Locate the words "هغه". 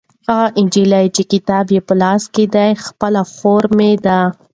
0.27-0.45